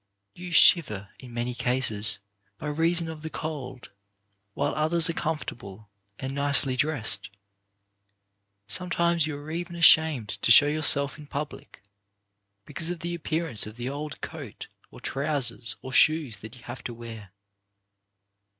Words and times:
You 0.33 0.51
shiver, 0.51 1.09
in 1.19 1.31
many 1.35 1.53
cases, 1.53 2.17
by 2.57 2.65
reason 2.69 3.07
of 3.07 3.21
the 3.21 3.29
cold, 3.29 3.91
while 4.55 4.73
others 4.73 5.11
are 5.11 5.13
comfortable 5.13 5.91
and 6.17 6.33
nicely 6.33 6.75
dressed. 6.75 7.29
Sometimes 8.65 9.27
you 9.27 9.37
are 9.37 9.51
even 9.51 9.75
ashamed 9.75 10.29
to 10.41 10.51
show 10.51 10.65
your 10.65 10.81
self 10.81 11.19
in 11.19 11.27
public, 11.27 11.83
because 12.65 12.89
of 12.89 13.01
the 13.01 13.13
appearance 13.13 13.67
of 13.67 13.75
the 13.75 13.83
54 13.83 13.99
CHARACTER 14.09 14.29
BUILDING 14.31 14.43
old 14.47 14.53
coat, 14.55 14.67
or 14.89 14.99
trousers, 14.99 15.75
or 15.83 15.93
shoes 15.93 16.39
that 16.39 16.55
you 16.55 16.63
have 16.63 16.83
to 16.85 16.95
wear. 16.95 17.31